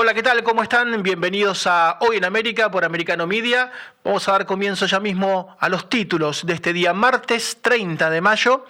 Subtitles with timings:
[0.00, 0.44] Hola, ¿qué tal?
[0.44, 1.02] ¿Cómo están?
[1.02, 3.72] Bienvenidos a Hoy en América por Americano Media.
[4.04, 8.20] Vamos a dar comienzo ya mismo a los títulos de este día, martes 30 de
[8.20, 8.64] mayo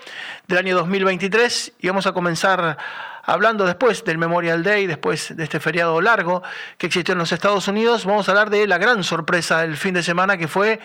[0.47, 2.79] del año 2023, y vamos a comenzar
[3.25, 6.43] hablando después del Memorial Day, después de este feriado largo
[6.79, 9.93] que existió en los Estados Unidos, vamos a hablar de la gran sorpresa del fin
[9.93, 10.81] de semana que fue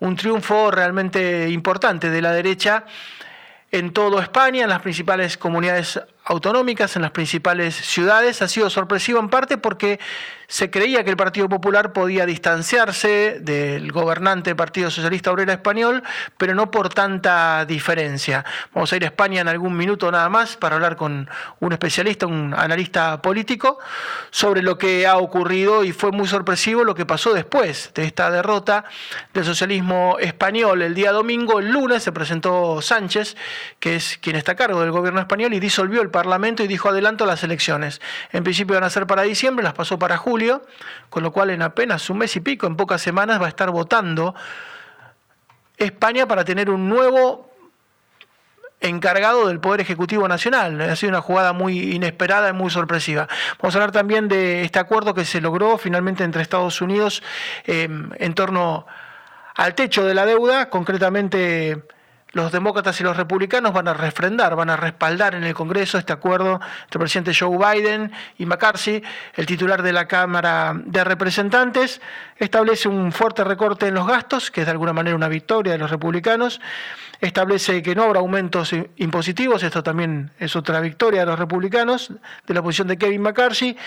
[0.00, 2.84] un triunfo realmente importante de la derecha
[3.70, 8.42] en toda España, en las principales comunidades autonómicas, en las principales ciudades.
[8.42, 9.98] Ha sido sorpresivo en parte porque
[10.48, 16.02] se creía que el Partido Popular podía distanciarse del gobernante Partido Socialista Obrera Español,
[16.36, 18.44] pero no por tanta diferencia.
[18.72, 21.28] Vamos a ir a España en algún minuto nada más para hablar con
[21.60, 23.78] un especialista, un analista político,
[24.30, 28.30] sobre lo que ha ocurrido y fue muy sorpresivo lo que pasó después de esta
[28.30, 28.84] derrota
[29.32, 30.82] del socialismo español.
[30.82, 33.36] El día domingo, el lunes, se presentó Sánchez,
[33.80, 36.88] que es quien está a cargo del gobierno español, y disolvió el Parlamento y dijo
[36.88, 38.00] adelanto las elecciones.
[38.32, 40.62] En principio van a ser para diciembre, las pasó para julio
[41.10, 43.70] con lo cual en apenas un mes y pico, en pocas semanas, va a estar
[43.70, 44.34] votando
[45.76, 47.52] España para tener un nuevo
[48.80, 50.80] encargado del Poder Ejecutivo Nacional.
[50.80, 53.28] Ha sido una jugada muy inesperada y muy sorpresiva.
[53.60, 57.22] Vamos a hablar también de este acuerdo que se logró finalmente entre Estados Unidos
[57.66, 58.86] eh, en torno
[59.54, 61.82] al techo de la deuda, concretamente
[62.36, 66.12] los demócratas y los republicanos van a refrendar, van a respaldar en el Congreso este
[66.12, 69.02] acuerdo entre el presidente Joe Biden y McCarthy,
[69.36, 72.02] el titular de la Cámara de Representantes,
[72.36, 75.78] establece un fuerte recorte en los gastos, que es de alguna manera una victoria de
[75.78, 76.60] los republicanos,
[77.22, 82.12] establece que no habrá aumentos impositivos, esto también es otra victoria de los republicanos,
[82.46, 83.78] de la posición de Kevin McCarthy,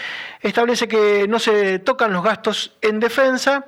[0.42, 3.68] establece que no se tocan los gastos en defensa,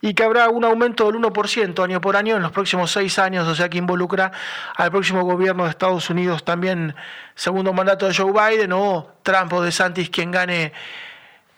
[0.00, 3.46] y que habrá un aumento del 1% año por año en los próximos seis años,
[3.46, 4.32] o sea que involucra
[4.76, 6.94] al próximo gobierno de Estados Unidos también,
[7.34, 10.72] segundo mandato de Joe Biden o Trump o de Santis quien gane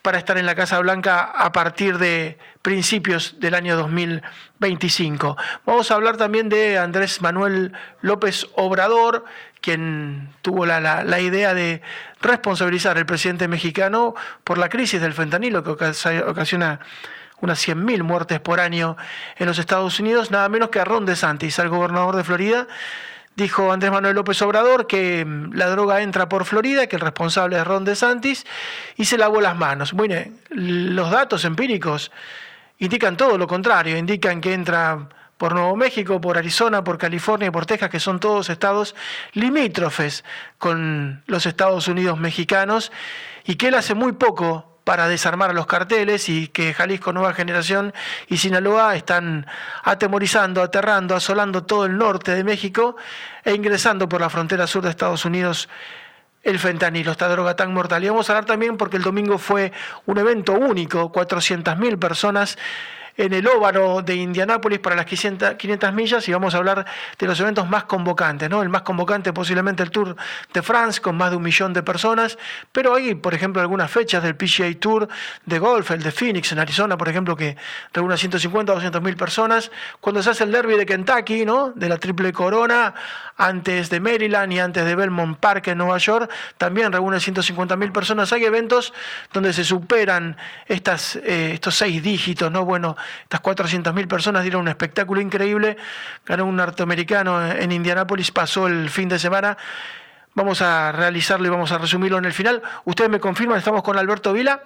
[0.03, 5.37] para estar en la Casa Blanca a partir de principios del año 2025.
[5.65, 9.25] Vamos a hablar también de Andrés Manuel López Obrador,
[9.61, 11.83] quien tuvo la, la, idea de
[12.21, 16.81] responsabilizar al presidente mexicano por la crisis del fentanilo que ocasiona
[17.43, 18.97] unas 100.000 muertes por año
[19.37, 22.67] en los Estados Unidos, nada menos que a Ron DeSantis, al gobernador de Florida.
[23.35, 27.59] Dijo Andrés Manuel López Obrador que mm, la droga entra por Florida, que el responsable
[27.59, 28.47] es Ron DeSantis,
[28.97, 29.93] y se lavó las manos.
[29.93, 30.17] Bueno,
[30.51, 32.13] los datos empíricos
[32.79, 37.51] indican todo lo contrario, indican que entra por Nuevo México, por Arizona, por California y
[37.51, 38.95] por Texas, que son todos estados
[39.33, 40.25] limítrofes
[40.59, 42.93] con los Estados Unidos mexicanos,
[43.45, 47.35] y que él hace muy poco para desarmar a los carteles y que Jalisco Nueva
[47.35, 47.93] Generación
[48.29, 49.47] y Sinaloa están
[49.85, 52.97] atemorizando, aterrando, asolando todo el norte de México
[53.45, 55.69] e ingresando por la frontera sur de Estados Unidos
[56.43, 58.03] el fentanilo, esta droga tan mortal.
[58.03, 59.73] Y vamos a hablar también porque el domingo fue
[60.07, 62.59] un evento único, 400.000 personas
[63.17, 66.87] en el óvalo de Indianápolis para las 500, millas y vamos a hablar
[67.19, 68.63] de los eventos más convocantes, ¿no?
[68.63, 70.17] El más convocante posiblemente el Tour
[70.53, 72.39] de France con más de un millón de personas,
[72.71, 75.09] pero hay, por ejemplo, algunas fechas del PGA Tour
[75.47, 77.57] de golf, el de Phoenix en Arizona, por ejemplo, que
[77.93, 79.71] reúne 150 o 200 mil personas.
[80.01, 81.73] Cuando se hace el derby de Kentucky, ¿no?
[81.75, 82.95] De la Triple Corona,
[83.37, 87.93] antes de Maryland y antes de Belmont Park en Nueva York, también reúne 150 mil
[87.93, 88.33] personas.
[88.33, 88.93] Hay eventos
[89.33, 90.37] donde se superan
[90.67, 92.65] estas, eh, estos seis dígitos, ¿no?
[92.65, 95.77] Bueno, estas 400.000 personas dieron un espectáculo increíble.
[96.25, 99.57] Ganó un norteamericano en Indianápolis, pasó el fin de semana.
[100.35, 102.63] Vamos a realizarlo y vamos a resumirlo en el final.
[102.85, 104.63] Ustedes me confirman, estamos con Alberto Vila.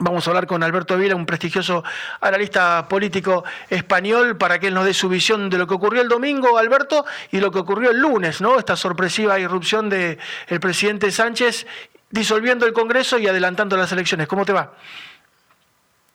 [0.00, 1.82] Vamos a hablar con Alberto Vila, un prestigioso
[2.20, 6.08] analista político español, para que él nos dé su visión de lo que ocurrió el
[6.08, 8.58] domingo, Alberto, y lo que ocurrió el lunes, ¿no?
[8.58, 10.18] Esta sorpresiva irrupción del
[10.60, 11.66] presidente Sánchez
[12.10, 14.28] disolviendo el Congreso y adelantando las elecciones.
[14.28, 14.72] ¿Cómo te va?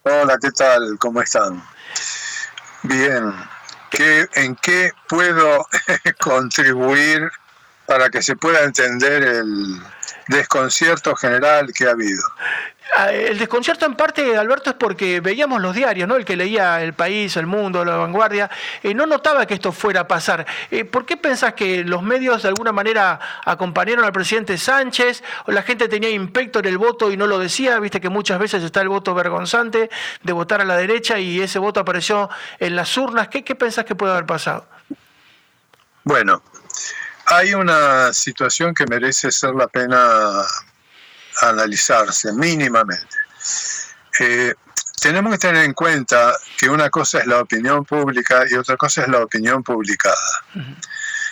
[0.06, 0.98] Hola, ¿qué tal?
[0.98, 1.64] ¿Cómo están?
[2.82, 3.32] Bien.
[3.90, 5.66] ¿Qué, ¿En qué puedo
[6.20, 7.30] contribuir
[7.86, 9.80] para que se pueda entender el
[10.28, 12.22] desconcierto general que ha habido?
[12.96, 16.16] Ah, el desconcierto en parte, Alberto, es porque veíamos los diarios, ¿no?
[16.16, 18.50] El que leía El País, El Mundo, La Vanguardia,
[18.82, 20.46] eh, no notaba que esto fuera a pasar.
[20.70, 25.50] Eh, ¿Por qué pensás que los medios de alguna manera acompañaron al presidente Sánchez o
[25.50, 27.80] la gente tenía impacto en el voto y no lo decía?
[27.80, 29.90] Viste que muchas veces está el voto vergonzante
[30.22, 32.30] de votar a la derecha y ese voto apareció
[32.60, 33.28] en las urnas.
[33.28, 34.68] ¿Qué, qué pensás que puede haber pasado?
[36.04, 36.42] Bueno,
[37.26, 40.42] hay una situación que merece ser la pena
[41.42, 43.16] analizarse mínimamente.
[44.20, 44.54] Eh,
[45.00, 49.02] tenemos que tener en cuenta que una cosa es la opinión pública y otra cosa
[49.02, 50.16] es la opinión publicada.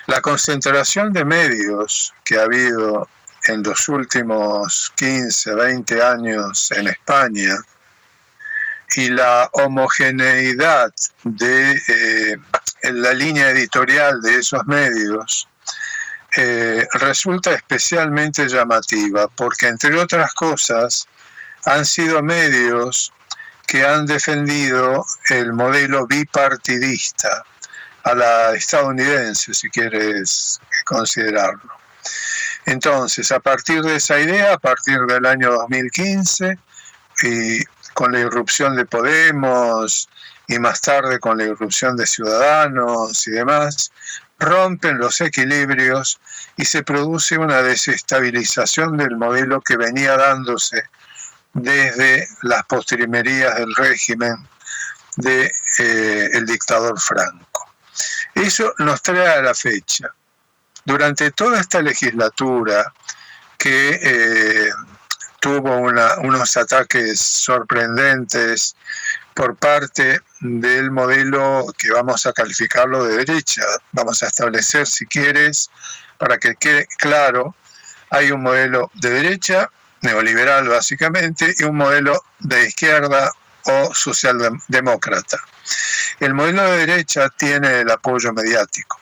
[0.07, 3.09] La concentración de medios que ha habido
[3.47, 7.57] en los últimos 15, 20 años en España
[8.95, 10.93] y la homogeneidad
[11.25, 12.37] de eh,
[12.93, 15.49] la línea editorial de esos medios
[16.37, 21.07] eh, resulta especialmente llamativa porque, entre otras cosas,
[21.65, 23.13] han sido medios
[23.67, 27.45] que han defendido el modelo bipartidista
[28.05, 31.71] a la estadounidense, si quieres considerarlo.
[32.67, 36.59] Entonces, a partir de esa idea, a partir del año 2015,
[37.23, 37.65] y
[37.95, 40.09] con la irrupción de Podemos
[40.49, 43.93] y más tarde con la irrupción de Ciudadanos y demás,
[44.43, 46.21] rompen los equilibrios
[46.57, 50.83] y se produce una desestabilización del modelo que venía dándose
[51.55, 54.37] desde las postrimerías del régimen
[55.17, 57.71] del de, eh, dictador Franco.
[58.35, 60.13] Eso nos trae a la fecha.
[60.85, 62.93] Durante toda esta legislatura
[63.59, 64.71] que eh,
[65.41, 68.75] tuvo unos ataques sorprendentes
[69.35, 73.63] por parte del modelo que vamos a calificarlo de derecha.
[73.93, 75.71] Vamos a establecer, si quieres,
[76.19, 77.55] para que quede claro,
[78.11, 79.71] hay un modelo de derecha,
[80.03, 83.33] neoliberal básicamente, y un modelo de izquierda
[83.65, 85.39] o socialdemócrata.
[86.21, 89.01] El modelo de derecha tiene el apoyo mediático.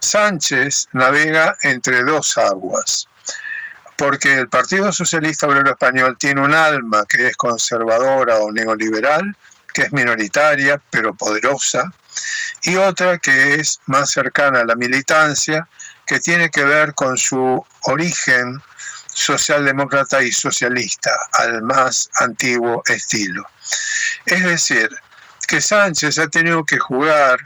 [0.00, 3.08] Sánchez navega entre dos aguas
[3.98, 9.36] porque el Partido Socialista Obrero Español tiene un alma que es conservadora o neoliberal,
[9.78, 11.92] que es minoritaria pero poderosa,
[12.62, 15.68] y otra que es más cercana a la militancia,
[16.04, 18.60] que tiene que ver con su origen
[19.06, 23.46] socialdemócrata y socialista, al más antiguo estilo.
[24.26, 24.88] Es decir,
[25.46, 27.38] que Sánchez ha tenido que jugar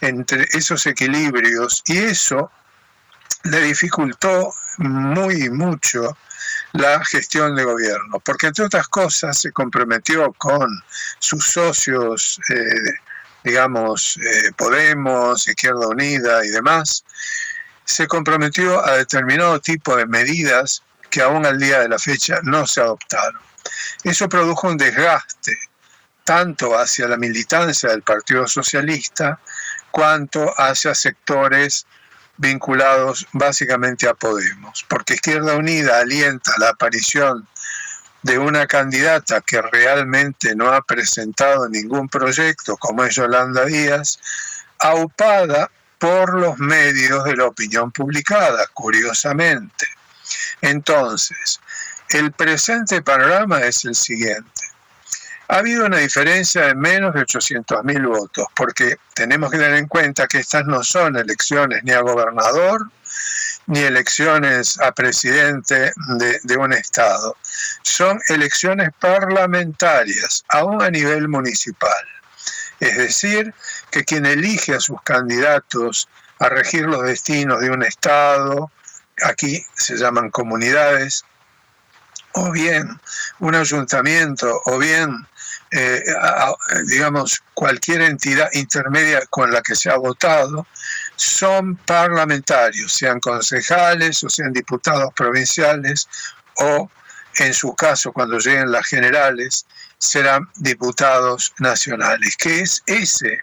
[0.00, 2.50] entre esos equilibrios y eso
[3.44, 6.16] le dificultó muy mucho
[6.72, 10.82] la gestión de gobierno, porque entre otras cosas se comprometió con
[11.18, 12.98] sus socios, eh,
[13.44, 17.04] digamos, eh, Podemos, Izquierda Unida y demás,
[17.84, 22.66] se comprometió a determinado tipo de medidas que aún al día de la fecha no
[22.66, 23.40] se adoptaron.
[24.02, 25.56] Eso produjo un desgaste
[26.24, 29.38] tanto hacia la militancia del Partido Socialista
[29.90, 31.86] cuanto hacia sectores
[32.36, 37.46] vinculados básicamente a Podemos, porque Izquierda Unida alienta la aparición
[38.22, 44.18] de una candidata que realmente no ha presentado ningún proyecto, como es Yolanda Díaz,
[44.78, 49.86] aupada por los medios de la opinión publicada, curiosamente.
[50.62, 51.60] Entonces,
[52.08, 54.73] el presente panorama es el siguiente
[55.48, 60.26] ha habido una diferencia de menos de 800.000 votos, porque tenemos que tener en cuenta
[60.26, 62.90] que estas no son elecciones ni a gobernador,
[63.66, 67.36] ni elecciones a presidente de, de, un Estado.
[67.82, 72.04] Son elecciones parlamentarias, aún a nivel municipal.
[72.80, 73.54] Es decir,
[73.90, 76.08] que quien elige a sus candidatos
[76.38, 78.70] a regir los destinos de un Estado,
[79.22, 81.24] aquí se llaman comunidades,
[82.32, 83.00] o bien
[83.38, 85.26] un ayuntamiento, o bien
[85.76, 86.04] eh,
[86.86, 90.68] digamos, cualquier entidad intermedia con la que se ha votado,
[91.16, 96.08] son parlamentarios, sean concejales o sean diputados provinciales
[96.58, 96.88] o,
[97.38, 99.66] en su caso, cuando lleguen las generales,
[99.98, 103.40] serán diputados nacionales, que es ese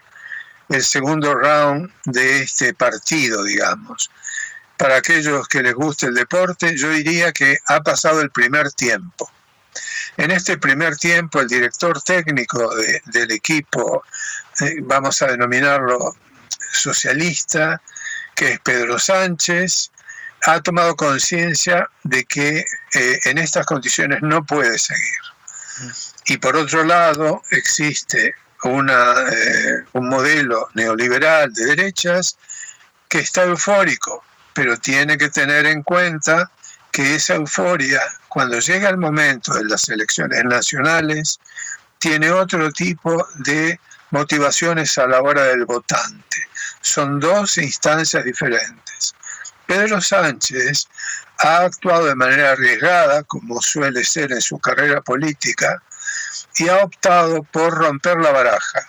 [0.70, 4.10] el segundo round de este partido, digamos.
[4.78, 9.30] Para aquellos que les guste el deporte, yo diría que ha pasado el primer tiempo.
[10.16, 12.70] En este primer tiempo, el director técnico
[13.06, 14.04] del equipo,
[14.60, 16.16] eh, vamos a denominarlo
[16.72, 17.80] socialista,
[18.34, 19.90] que es Pedro Sánchez,
[20.44, 22.64] ha tomado conciencia de que
[22.94, 25.22] eh, en estas condiciones no puede seguir.
[26.26, 32.36] Y por otro lado, existe eh, un modelo neoliberal de derechas
[33.08, 36.50] que está eufórico, pero tiene que tener en cuenta
[36.90, 38.00] que esa euforia,
[38.32, 41.38] cuando llega el momento de las elecciones nacionales,
[41.98, 43.78] tiene otro tipo de
[44.10, 46.48] motivaciones a la hora del votante.
[46.80, 49.14] Son dos instancias diferentes.
[49.66, 50.88] Pedro Sánchez
[51.40, 55.82] ha actuado de manera arriesgada, como suele ser en su carrera política,
[56.56, 58.88] y ha optado por romper la baraja,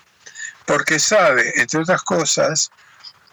[0.65, 2.71] porque sabe, entre otras cosas,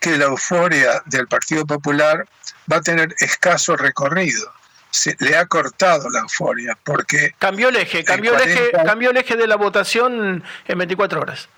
[0.01, 2.27] que la euforia del Partido Popular
[2.71, 4.60] va a tener escaso recorrido
[4.91, 9.17] se le ha cortado la euforia porque cambió el eje, cambió el eje, cambió el
[9.17, 11.49] eje de la votación en 24 horas.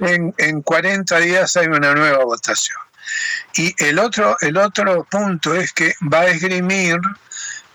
[0.00, 2.78] En, en 40 días hay una nueva votación.
[3.54, 6.98] Y el otro, el otro punto es que va a esgrimir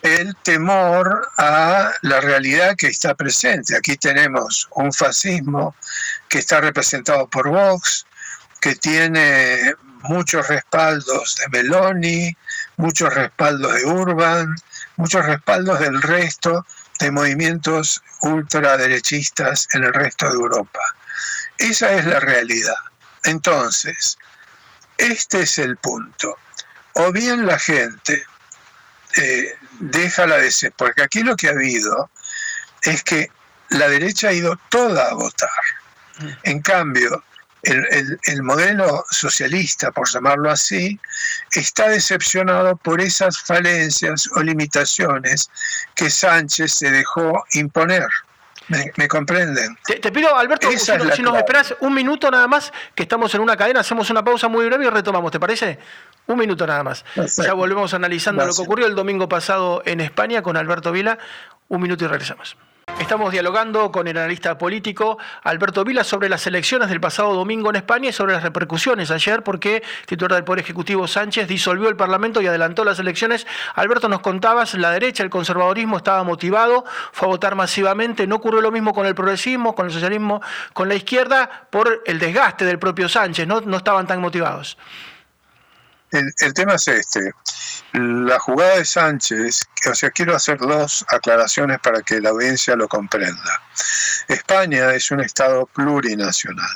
[0.04, 3.76] el temor a la realidad que está presente.
[3.76, 5.76] Aquí tenemos un fascismo
[6.28, 8.06] que está representado por Vox,
[8.60, 12.36] que tiene muchos respaldos de Meloni,
[12.78, 14.56] muchos respaldos de Urban,
[14.98, 16.66] muchos respaldos del resto
[17.00, 20.80] de movimientos ultraderechistas en el resto de Europa.
[21.58, 22.76] Esa es la realidad.
[23.24, 24.18] Entonces,
[24.98, 26.38] este es el punto.
[26.94, 28.26] O bien la gente
[29.18, 32.10] eh, deja la DC, porque aquí lo que ha habido
[32.82, 33.30] es que
[33.70, 35.50] la derecha ha ido toda a votar.
[36.20, 36.30] Mm.
[36.44, 37.24] En cambio,
[37.64, 41.00] el, modelo socialista, por llamarlo así,
[41.52, 45.50] está decepcionado por esas falencias o limitaciones
[45.96, 48.08] que Sánchez se dejó imponer.
[48.98, 49.78] ¿Me, comprenden?
[49.86, 53.82] Te, pido, Alberto, si, nos esperas un minuto nada más, que estamos en una cadena,
[53.82, 55.80] hacemos una pausa muy breve y retomamos, ¿te parece?
[56.28, 57.04] Un minuto nada más.
[57.38, 61.20] Ya volvemos analizando lo que ocurrió el domingo pasado en España con Alberto Vila.
[61.68, 62.56] Un minuto y regresamos.
[63.04, 67.76] Estamos dialogando con el analista político Alberto Vila sobre las elecciones del pasado domingo en
[67.76, 71.96] España y sobre las repercusiones ayer porque el titular del Poder Ejecutivo Sánchez disolvió el
[71.96, 73.46] Parlamento y adelantó las elecciones.
[73.76, 78.62] Alberto, nos contabas, la derecha, el conservadorismo estaba motivado, fue a votar masivamente, no ocurrió
[78.62, 82.80] lo mismo con el progresismo, con el socialismo, con la izquierda, por el desgaste del
[82.80, 84.78] propio Sánchez, no, no estaban tan motivados.
[86.14, 87.34] El, tema es este.
[87.94, 92.88] La jugada de Sánchez, o sea, quiero hacer dos aclaraciones para que la audiencia lo
[92.88, 93.64] comprenda.
[94.28, 96.70] España es un Estado plurinacional.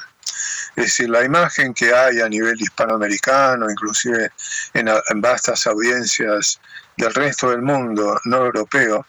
[0.76, 4.32] Es decir, la imagen que hay a nivel hispanoamericano, inclusive
[4.74, 4.90] en,
[5.22, 6.60] vastas audiencias
[6.98, 9.06] del resto del mundo no europeo,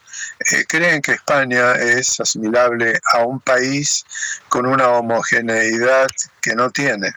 [0.51, 4.05] eh, creen que España es asimilable a un país
[4.47, 6.07] con una homogeneidad
[6.39, 7.13] que no tiene.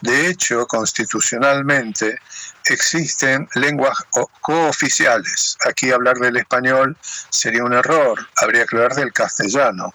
[0.00, 2.18] De hecho, constitucionalmente
[2.66, 3.98] existen lenguas
[4.40, 5.56] cooficiales.
[5.66, 6.96] Aquí hablar del español
[7.30, 9.94] sería un error, habría que hablar del castellano.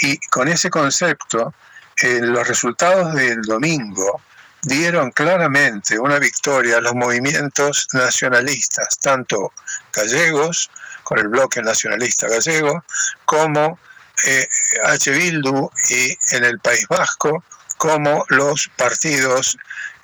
[0.00, 1.54] Y con ese concepto,
[2.02, 4.20] eh, los resultados del domingo
[4.62, 9.52] dieron claramente una victoria a los movimientos nacionalistas, tanto
[9.92, 10.70] gallegos,
[11.02, 12.82] con el bloque nacionalista gallego,
[13.24, 13.78] como
[14.26, 14.48] eh,
[14.84, 15.10] H.
[15.10, 17.44] Bildu y en el País Vasco,
[17.76, 19.58] como los partidos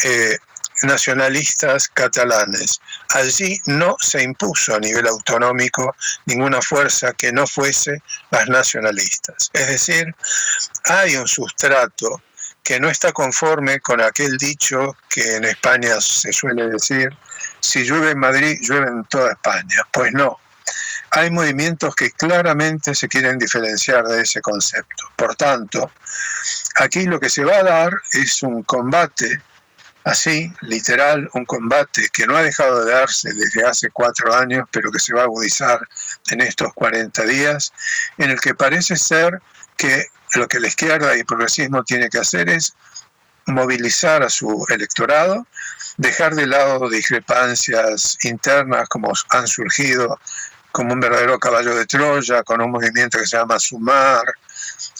[0.04, 0.36] eh,
[0.82, 2.80] nacionalistas catalanes.
[3.10, 5.94] Allí no se impuso a nivel autonómico
[6.26, 9.50] ninguna fuerza que no fuese las nacionalistas.
[9.52, 10.14] Es decir,
[10.84, 12.22] hay un sustrato
[12.62, 17.08] que no está conforme con aquel dicho que en España se suele decir,
[17.60, 19.82] si llueve en Madrid, llueve en toda España.
[19.90, 20.38] Pues no,
[21.10, 25.10] hay movimientos que claramente se quieren diferenciar de ese concepto.
[25.16, 25.90] Por tanto,
[26.76, 29.42] aquí lo que se va a dar es un combate,
[30.04, 34.90] así, literal, un combate que no ha dejado de darse desde hace cuatro años, pero
[34.90, 35.80] que se va a agudizar
[36.30, 37.72] en estos 40 días,
[38.18, 39.40] en el que parece ser
[39.76, 42.74] que lo que la izquierda y el progresismo tiene que hacer es
[43.46, 45.46] movilizar a su electorado,
[45.96, 50.18] dejar de lado discrepancias internas como han surgido
[50.72, 54.22] como un verdadero caballo de Troya, con un movimiento que se llama Sumar,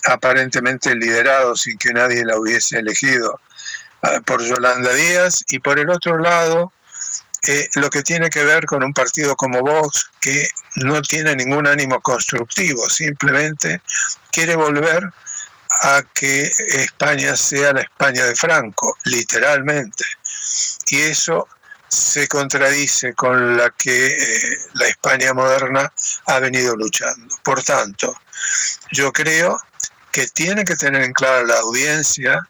[0.06, 3.40] aparentemente liderado sin que nadie la hubiese elegido
[4.24, 6.72] por Yolanda Díaz, y por el otro lado,
[7.46, 11.66] eh, lo que tiene que ver con un partido como Vox, que no tiene ningún
[11.66, 13.80] ánimo constructivo, simplemente
[14.30, 15.10] quiere volver
[15.82, 20.04] a que España sea la España de Franco, literalmente.
[20.88, 21.48] Y eso
[21.88, 25.92] se contradice con la que eh, la España moderna
[26.26, 27.34] ha venido luchando.
[27.42, 28.14] Por tanto,
[28.92, 29.58] yo creo
[30.12, 32.48] que tiene que tener en clara la audiencia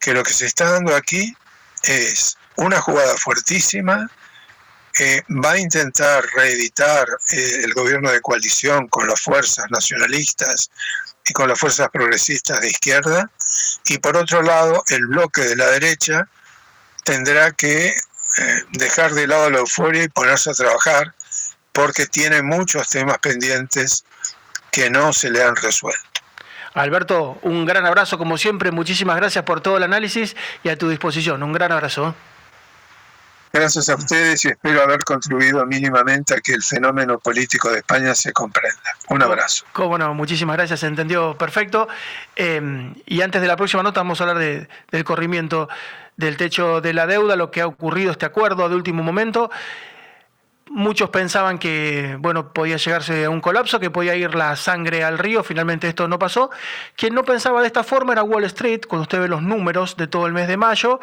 [0.00, 1.36] que lo que se está dando aquí
[1.82, 4.10] es una jugada fuertísima,
[4.92, 10.70] que va a intentar reeditar eh, el gobierno de coalición con las fuerzas nacionalistas
[11.26, 13.30] y con las fuerzas progresistas de izquierda,
[13.86, 16.28] y por otro lado el bloque de la derecha
[17.04, 21.14] tendrá que eh, dejar de lado la euforia y ponerse a trabajar
[21.72, 24.04] porque tiene muchos temas pendientes
[24.70, 26.09] que no se le han resuelto.
[26.74, 30.88] Alberto, un gran abrazo como siempre, muchísimas gracias por todo el análisis y a tu
[30.88, 31.42] disposición.
[31.42, 32.14] Un gran abrazo.
[33.52, 38.14] Gracias a ustedes y espero haber contribuido mínimamente a que el fenómeno político de España
[38.14, 38.94] se comprenda.
[39.08, 39.64] Un abrazo.
[39.72, 41.88] Cómo no, muchísimas gracias, se entendió perfecto.
[42.36, 45.68] Em, y antes de la próxima nota vamos a hablar del corrimiento
[46.16, 49.50] del techo de la deuda, lo que ha ocurrido, este acuerdo de último momento.
[50.72, 55.18] Muchos pensaban que bueno, podía llegarse a un colapso, que podía ir la sangre al
[55.18, 56.48] río, finalmente esto no pasó.
[56.94, 60.06] Quien no pensaba de esta forma era Wall Street, cuando usted ve los números de
[60.06, 61.00] todo el mes de mayo,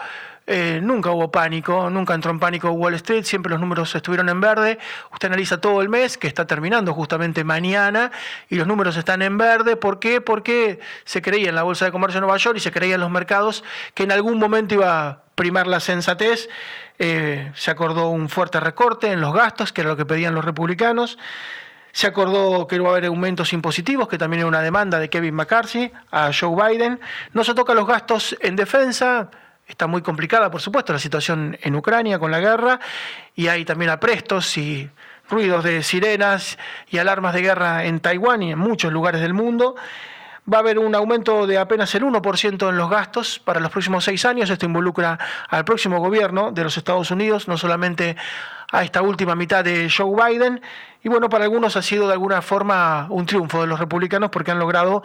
[0.49, 4.39] eh, nunca hubo pánico, nunca entró en pánico Wall Street, siempre los números estuvieron en
[4.39, 4.79] verde.
[5.11, 8.13] Usted analiza todo el mes, que está terminando justamente mañana,
[8.47, 9.75] y los números están en verde.
[9.75, 10.21] ¿Por qué?
[10.21, 13.01] Porque se creía en la Bolsa de Comercio de Nueva York y se creía en
[13.01, 16.47] los mercados que en algún momento iba a primar la sensatez.
[16.97, 20.45] Eh, se acordó un fuerte recorte en los gastos, que era lo que pedían los
[20.45, 21.17] republicanos.
[21.91, 25.35] Se acordó que iba a haber aumentos impositivos, que también era una demanda de Kevin
[25.35, 27.01] McCarthy a Joe Biden.
[27.33, 29.29] No se toca los gastos en defensa.
[29.67, 32.79] Está muy complicada, por supuesto, la situación en Ucrania con la guerra.
[33.35, 34.89] Y hay también aprestos y
[35.29, 36.57] ruidos de sirenas
[36.89, 39.75] y alarmas de guerra en Taiwán y en muchos lugares del mundo.
[40.51, 44.05] Va a haber un aumento de apenas el 1% en los gastos para los próximos
[44.05, 44.49] seis años.
[44.49, 45.19] Esto involucra
[45.49, 48.15] al próximo gobierno de los Estados Unidos, no solamente
[48.71, 50.61] a esta última mitad de Joe Biden.
[51.03, 54.51] Y bueno, para algunos ha sido de alguna forma un triunfo de los republicanos porque
[54.51, 55.03] han logrado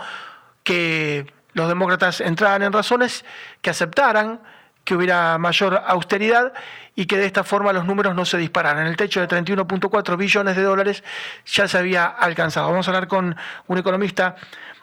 [0.62, 3.24] que los demócratas entraran en razones,
[3.60, 4.40] que aceptaran
[4.84, 6.52] que hubiera mayor austeridad
[6.94, 8.86] y que de esta forma los números no se dispararan.
[8.86, 11.02] El techo de 31.4 billones de dólares
[11.46, 12.68] ya se había alcanzado.
[12.70, 13.36] Vamos a hablar con
[13.66, 14.36] un economista,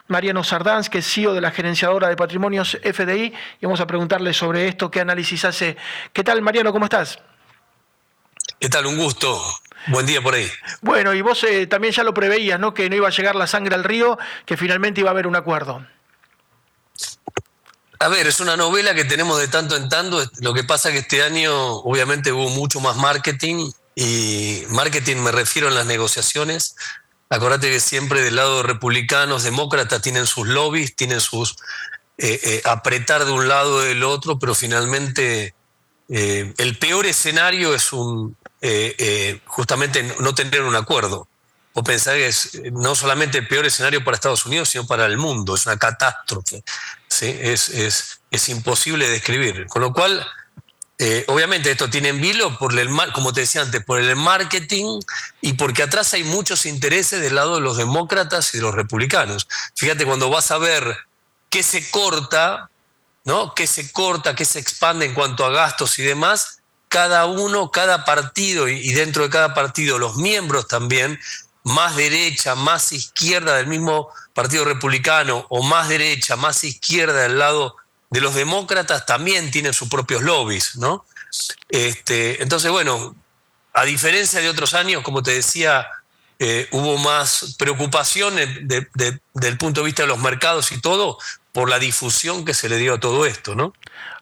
[0.08, 4.34] Mariano Sardans, que es CEO de la gerenciadora de patrimonios FDI, y vamos a preguntarle
[4.34, 5.76] sobre esto, qué análisis hace.
[6.12, 6.72] ¿Qué tal, Mariano?
[6.72, 7.20] ¿Cómo estás?
[8.58, 8.86] ¿Qué tal?
[8.86, 9.40] Un gusto.
[9.86, 10.50] Buen día por ahí.
[10.82, 12.74] Bueno, y vos eh, también ya lo preveías, ¿no?
[12.74, 15.36] Que no iba a llegar la sangre al río, que finalmente iba a haber un
[15.36, 15.86] acuerdo.
[18.02, 20.24] A ver, es una novela que tenemos de tanto en tanto.
[20.38, 25.30] Lo que pasa es que este año obviamente hubo mucho más marketing y marketing me
[25.30, 26.76] refiero en las negociaciones.
[27.28, 31.56] Acordate que siempre del lado de republicanos, demócratas tienen sus lobbies, tienen sus
[32.16, 35.54] eh, eh, apretar de un lado o del otro, pero finalmente
[36.08, 41.28] el peor escenario es un eh, eh, justamente no tener un acuerdo.
[41.72, 45.06] O pensar que es eh, no solamente el peor escenario para Estados Unidos, sino para
[45.06, 45.54] el mundo.
[45.54, 46.64] Es una catástrofe.
[47.08, 47.36] ¿sí?
[47.40, 49.66] Es, es, es imposible de describir.
[49.66, 50.26] Con lo cual,
[51.28, 55.00] obviamente esto tiene en vilo por el, como te decía antes, por el marketing
[55.40, 59.48] y porque atrás hay muchos intereses del lado de los demócratas y de los republicanos.
[59.74, 60.98] Fíjate, cuando vas a ver
[61.48, 62.68] qué se corta,
[63.24, 63.54] ¿no?
[63.54, 68.04] qué se corta, qué se expande en cuanto a gastos y demás, cada uno, cada
[68.04, 71.20] partido y dentro de cada partido los miembros también,
[71.64, 77.76] más derecha, más izquierda del mismo Partido Republicano o más derecha, más izquierda del lado
[78.10, 81.04] de los demócratas también tienen sus propios lobbies, ¿no?
[81.68, 83.14] Este, entonces, bueno,
[83.72, 85.86] a diferencia de otros años, como te decía,
[86.38, 91.18] eh, hubo más preocupación del punto de vista de los mercados y todo
[91.52, 93.72] por la difusión que se le dio a todo esto, ¿no?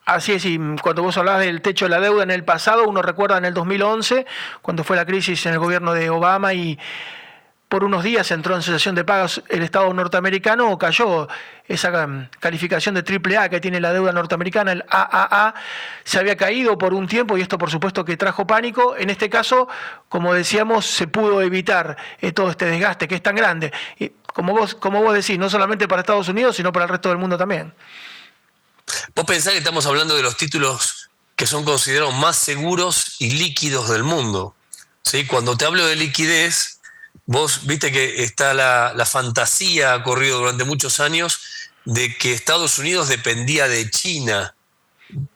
[0.04, 3.02] Así es, y cuando vos hablabas del techo de la deuda en el pasado, uno
[3.02, 4.26] recuerda en el 2011,
[4.62, 6.78] cuando fue la crisis en el gobierno de Obama y
[7.68, 11.28] por unos días entró en cesación de pagos el Estado norteamericano, cayó
[11.66, 15.54] esa um, calificación de AAA que tiene la deuda norteamericana, el AAA,
[16.02, 18.96] se había caído por un tiempo y esto por supuesto que trajo pánico.
[18.96, 19.68] En este caso,
[20.08, 23.70] como decíamos, se pudo evitar eh, todo este desgaste que es tan grande.
[23.98, 27.10] Y como vos, como vos decís, no solamente para Estados Unidos, sino para el resto
[27.10, 27.74] del mundo también.
[29.14, 33.90] Vos pensás que estamos hablando de los títulos que son considerados más seguros y líquidos
[33.90, 34.56] del mundo.
[35.02, 35.26] ¿sí?
[35.26, 36.77] Cuando te hablo de liquidez,
[37.28, 41.40] vos viste que está la, la fantasía, ha corrido durante muchos años,
[41.84, 44.54] de que Estados Unidos dependía de China.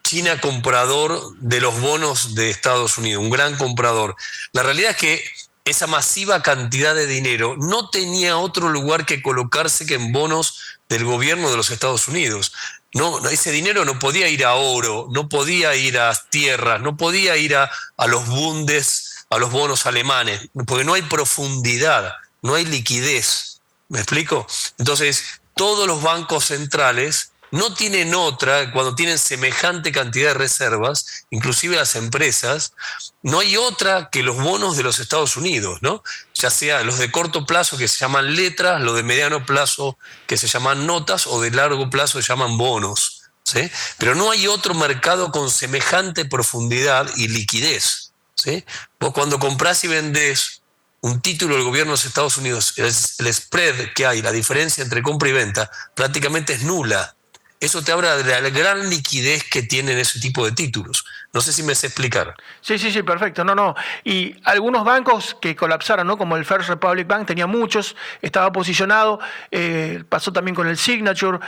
[0.03, 4.17] China comprador de los bonos de Estados Unidos, un gran comprador.
[4.53, 5.25] La realidad es que
[5.67, 11.05] esa masiva cantidad de dinero no tenía otro lugar que colocarse que en bonos del
[11.05, 12.55] gobierno de los Estados Unidos.
[12.95, 17.37] No, ese dinero no podía ir a oro, no podía ir a tierras, no podía
[17.37, 19.02] ir a, a los bundes,
[19.33, 23.61] a los bonos alemanes, porque no hay profundidad, no hay liquidez.
[23.89, 24.47] ¿Me explico?
[24.79, 31.77] Entonces, todos los bancos centrales no tienen otra, cuando tienen semejante cantidad de reservas, inclusive
[31.77, 32.75] las empresas,
[33.23, 36.03] no hay otra que los bonos de los Estados Unidos, ¿no?
[36.35, 40.37] Ya sea los de corto plazo que se llaman letras, los de mediano plazo que
[40.37, 43.71] se llaman notas o de largo plazo se llaman bonos, ¿sí?
[43.97, 48.02] Pero no hay otro mercado con semejante profundidad y liquidez,
[48.43, 48.65] ¿sí?
[48.99, 50.63] Vos cuando comprás y vendés
[51.01, 55.03] un título del gobierno de los Estados Unidos, el spread que hay, la diferencia entre
[55.03, 57.17] compra y venta, prácticamente es nula
[57.63, 61.05] eso te habla de la gran liquidez que tienen ese tipo de títulos.
[61.33, 62.35] No sé si me sé explicar.
[62.61, 63.45] Sí, sí, sí, perfecto.
[63.45, 63.77] No, no.
[64.03, 66.19] Y algunos bancos que colapsaron, ¿no?
[66.19, 69.21] Como el First Republic Bank, tenía muchos, estaba posicionado,
[69.53, 71.39] eh, pasó también con el Signature,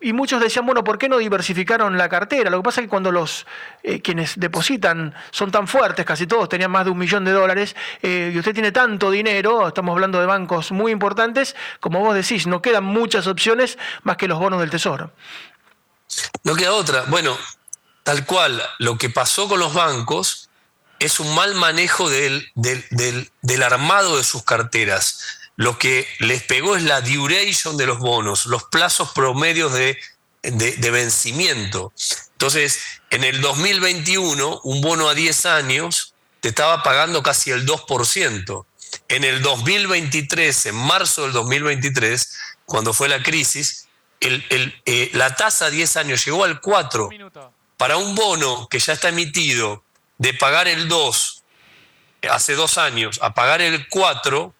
[0.00, 2.50] y muchos decían, bueno, ¿por qué no diversificaron la cartera?
[2.50, 3.44] Lo que pasa es que cuando los
[3.82, 7.74] eh, quienes depositan son tan fuertes, casi todos tenían más de un millón de dólares,
[8.00, 12.46] eh, y usted tiene tanto dinero, estamos hablando de bancos muy importantes, como vos decís,
[12.46, 15.10] no quedan muchas opciones más que los bonos del Tesoro.
[16.42, 17.02] No queda otra.
[17.08, 17.36] Bueno,
[18.02, 20.50] tal cual lo que pasó con los bancos
[20.98, 25.20] es un mal manejo del, del, armado de sus carteras.
[25.56, 29.98] Lo que les pegó es la duration de los bonos, los plazos promedios de,
[30.42, 31.92] de vencimiento.
[32.32, 38.66] Entonces, en el 2021, un bono a 10 años te estaba pagando casi el 2%.
[39.08, 42.36] En el 2023, en marzo del 2023,
[42.66, 43.83] cuando fue la crisis,
[44.24, 47.08] eh, la tasa a 10 años llegó al 4.
[47.76, 49.84] Para un bono que ya está emitido
[50.18, 51.42] de pagar el 2
[52.30, 54.54] hace dos años a pagar el 4,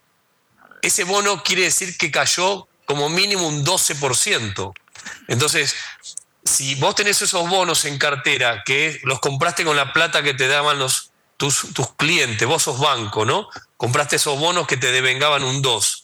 [0.83, 4.73] ese bono quiere decir que cayó como mínimo un 12%.
[5.29, 5.75] Entonces,
[6.45, 10.47] si vos tenés esos bonos en cartera que los compraste con la plata que te
[10.47, 13.49] daban los, tus, tus clientes, vos sos banco, ¿no?
[13.79, 16.04] Compraste esos bonos que te devengaban un 2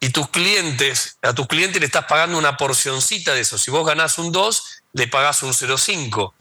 [0.00, 3.58] y tus clientes, a tus clientes le estás pagando una porcioncita de eso.
[3.58, 6.32] Si vos ganás un 2, le pagás un 0,5.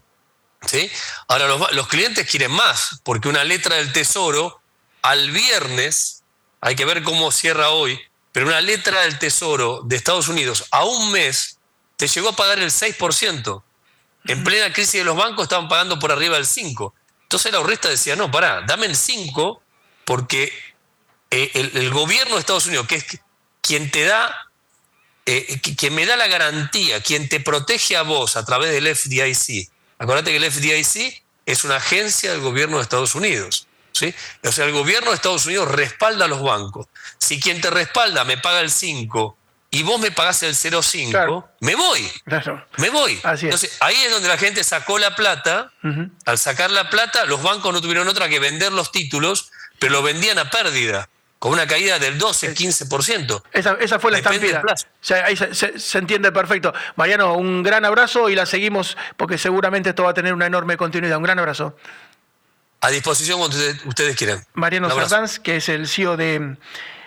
[0.66, 0.92] ¿sí?
[1.28, 4.62] Ahora los, clientes quieren más, porque una letra del tesoro
[5.02, 6.24] al viernes,
[6.62, 8.00] hay que ver cómo cierra hoy,
[8.32, 11.58] pero una letra del tesoro de Estados Unidos a un mes
[11.96, 13.64] te llegó a pagar el 6%.
[14.26, 16.94] En plena crisis de los bancos estaban pagando por arriba del 5%.
[17.24, 19.62] Entonces la ahorrista decía, no, pará, dame el 5
[20.06, 20.54] porque
[21.32, 23.20] eh, el, el, gobierno de Estados Unidos, que es
[23.68, 24.50] quien te da,
[25.26, 29.70] eh, quien me da la garantía, quien te protege a vos a través del FDIC.
[30.00, 33.68] Acuérdate que el FDIC es una agencia del gobierno de Estados Unidos.
[33.92, 34.14] ¿sí?
[34.44, 36.88] O sea, el gobierno de Estados Unidos respalda a los bancos.
[37.18, 39.38] Si quien te respalda me paga el 5
[39.70, 42.10] y vos me pagás el 0,5, me voy.
[42.78, 43.20] Me voy.
[43.24, 45.74] Entonces, ahí es donde la gente sacó la plata.
[46.26, 50.04] Al sacar la plata, los bancos no tuvieron otra que vender los títulos, pero lo
[50.04, 53.44] vendían a pérdida con una caída del 12, 15%.
[53.52, 54.62] Esa, esa fue la estampida.
[55.24, 56.74] ahí se, entiende perfecto.
[56.96, 60.78] Mariano, un gran abrazo y la seguimos porque seguramente esto va a tener una enorme
[60.78, 61.18] continuidad.
[61.18, 61.76] Un gran abrazo.
[62.82, 64.44] A disposición cuando ustedes, quieran.
[64.54, 66.58] Mariano Sardanz, que es el CEO de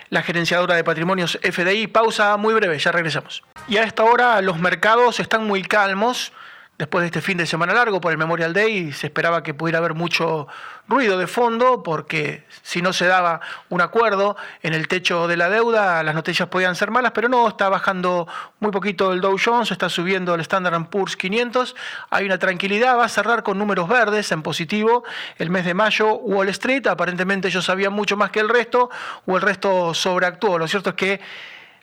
[0.09, 1.87] la gerenciadora de patrimonios FDI.
[1.87, 3.43] Pausa muy breve, ya regresamos.
[3.67, 6.33] Y a esta hora los mercados están muy calmos
[6.81, 9.77] después de este fin de semana largo por el Memorial Day se esperaba que pudiera
[9.77, 10.47] haber mucho
[10.87, 13.39] ruido de fondo porque si no se daba
[13.69, 17.47] un acuerdo en el techo de la deuda las noticias podían ser malas, pero no,
[17.47, 18.27] está bajando
[18.59, 21.75] muy poquito el Dow Jones, está subiendo el Standard Poor's 500,
[22.09, 25.03] hay una tranquilidad, va a cerrar con números verdes en positivo
[25.37, 26.15] el mes de mayo.
[26.15, 28.89] Wall Street, aparentemente ellos sabían mucho más que el resto
[29.27, 31.21] o el resto sobreactuó, lo cierto es que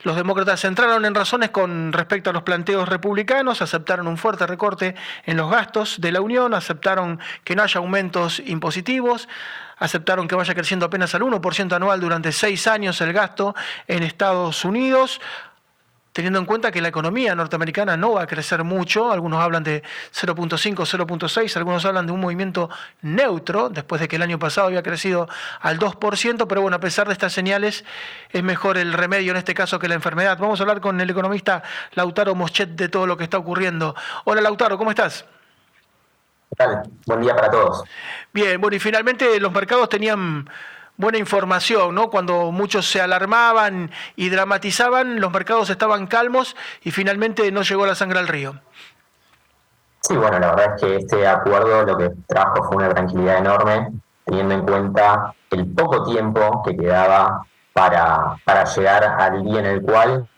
[0.03, 4.95] los demócratas entraron en razones con respecto a los planteos republicanos, aceptaron un fuerte recorte
[5.25, 9.29] en los gastos de la Unión, aceptaron que no haya aumentos impositivos,
[9.77, 13.55] aceptaron que vaya creciendo apenas al 1% anual durante seis años el gasto
[13.87, 15.21] en Estados Unidos,
[16.19, 19.85] teniendo en cuenta que la economía norteamericana no va a crecer mucho, algunos hablan de
[20.13, 22.69] 0.5, 0.6, algunos hablan de un movimiento
[23.03, 25.29] neutro, después de que el año pasado había crecido
[25.61, 27.85] al 2%, pero bueno, a pesar de estas señales,
[28.31, 30.37] es mejor el remedio en este caso que la enfermedad.
[30.41, 33.95] Vamos a hablar con el economista Lautaro Moschet de todo lo que está ocurriendo.
[34.25, 35.25] Hola Lautaro, ¿cómo estás?
[36.51, 36.83] ¿Qué tal?
[37.07, 37.85] Buen día para todos.
[38.33, 40.51] Bien, bueno, y finalmente los mercados tenían
[40.99, 42.11] buena información, ¿no?
[42.11, 47.95] Cuando muchos se alarmaban y dramatizaban, los mercados estaban calmos y finalmente no llegó la
[47.95, 48.61] sangre al río.
[50.01, 53.93] Sí, bueno, la verdad es que este acuerdo lo que trajo fue una tranquilidad enorme,
[54.25, 59.83] teniendo en cuenta el poco tiempo que quedaba para, para llegar al día en el
[59.83, 60.29] cual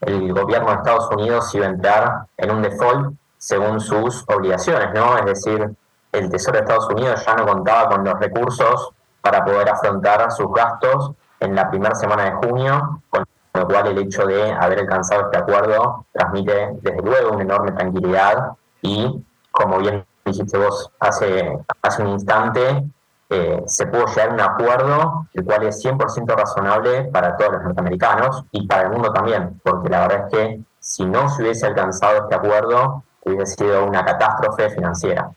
[0.00, 5.16] el gobierno de Estados Unidos iba a entrar en un default según sus obligaciones, ¿no?
[5.16, 5.70] Es decir,
[6.12, 10.52] el Tesoro de Estados Unidos ya no contaba con los recursos para poder afrontar sus
[10.52, 15.22] gastos en la primera semana de junio, con lo cual el hecho de haber alcanzado
[15.22, 18.52] este acuerdo transmite desde luego una enorme tranquilidad
[18.82, 22.84] y, como bien dijiste vos hace, hace un instante,
[23.30, 27.62] eh, se pudo llegar a un acuerdo el cual es 100% razonable para todos los
[27.62, 31.66] norteamericanos y para el mundo también, porque la verdad es que si no se hubiese
[31.66, 35.30] alcanzado este acuerdo, hubiese sido una catástrofe financiera.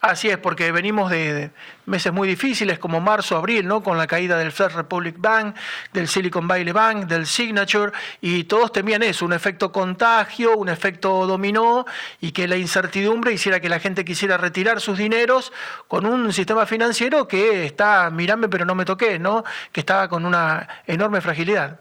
[0.00, 1.50] Así es, porque venimos de
[1.86, 3.82] meses muy difíciles como marzo, abril, ¿no?
[3.82, 5.56] Con la caída del First Republic Bank,
[5.92, 11.26] del Silicon Valley Bank, del Signature, y todos temían eso, un efecto contagio, un efecto
[11.26, 11.84] dominó,
[12.20, 15.52] y que la incertidumbre hiciera que la gente quisiera retirar sus dineros
[15.88, 19.42] con un sistema financiero que está, mirame pero no me toqué, ¿no?
[19.72, 21.80] Que estaba con una enorme fragilidad.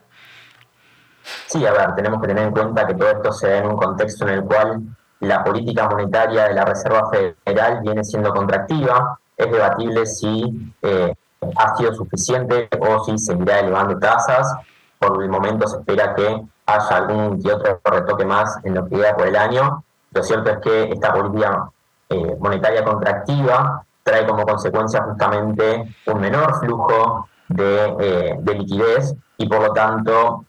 [1.45, 3.77] Sí, a ver, tenemos que tener en cuenta que todo esto se da en un
[3.77, 4.82] contexto en el cual
[5.19, 9.19] la política monetaria de la Reserva Federal viene siendo contractiva.
[9.36, 11.13] Es debatible si eh,
[11.56, 14.56] ha sido suficiente o si seguirá elevando tasas.
[14.99, 18.95] Por el momento se espera que haya algún que otro retoque más en lo que
[18.95, 19.84] queda por el año.
[20.12, 21.69] Lo cierto es que esta política
[22.10, 29.47] eh, monetaria contractiva trae como consecuencia justamente un menor flujo de, eh, de liquidez y
[29.47, 30.45] por lo tanto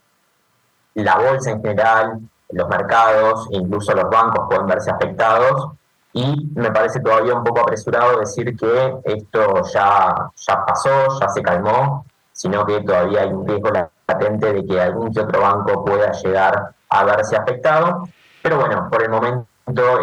[0.95, 5.71] la bolsa en general, los mercados, incluso los bancos pueden verse afectados
[6.13, 11.41] y me parece todavía un poco apresurado decir que esto ya, ya pasó, ya se
[11.43, 16.11] calmó, sino que todavía hay un riesgo latente de que algún que otro banco pueda
[16.11, 18.07] llegar a verse afectado.
[18.41, 19.45] Pero bueno, por el momento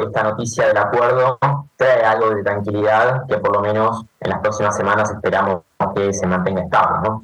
[0.05, 1.39] esta noticia del acuerdo
[1.77, 5.63] trae algo de tranquilidad que por lo menos en las próximas semanas esperamos
[5.95, 7.09] que se mantenga estable.
[7.09, 7.23] ¿no?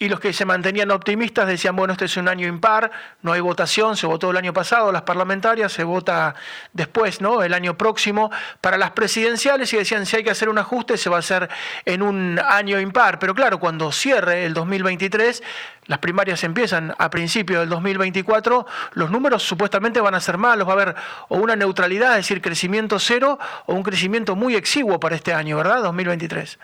[0.00, 3.40] Y los que se mantenían optimistas decían, bueno, este es un año impar, no hay
[3.40, 6.34] votación, se votó el año pasado, las parlamentarias, se vota
[6.72, 7.42] después, ¿no?
[7.42, 8.30] El año próximo
[8.62, 11.50] para las presidenciales y decían, si hay que hacer un ajuste, se va a hacer
[11.84, 13.18] en un año impar.
[13.18, 15.42] Pero claro, cuando cierre el 2023,
[15.84, 20.72] las primarias empiezan a principios del 2024, los números supuestamente van a ser malos, va
[20.72, 20.94] a haber
[21.28, 25.58] o una neutralidad, es decir, crecimiento cero, o un crecimiento muy exiguo para este año,
[25.58, 25.82] ¿verdad?
[25.82, 26.58] 2023.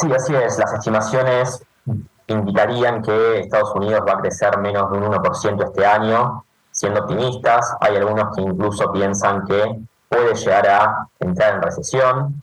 [0.00, 0.58] Sí, así es.
[0.58, 1.62] Las estimaciones
[2.28, 7.76] indicarían que Estados Unidos va a crecer menos de un 1% este año, siendo optimistas.
[7.80, 12.42] Hay algunos que incluso piensan que puede llegar a entrar en recesión.